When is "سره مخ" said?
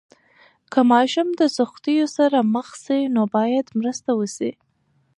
2.17-2.69